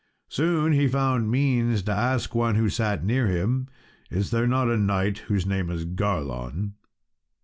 Soon 0.29 0.73
he 0.73 0.87
found 0.87 1.29
means 1.29 1.83
to 1.83 1.91
ask 1.91 2.33
one 2.33 2.55
who 2.55 2.69
sat 2.69 3.05
near 3.05 3.27
him, 3.27 3.67
"Is 4.09 4.31
there 4.31 4.47
not 4.47 4.65
here 4.65 4.73
a 4.73 4.77
knight 4.79 5.19
whose 5.29 5.45
name 5.45 5.69
is 5.69 5.85
Garlon?" 5.85 6.73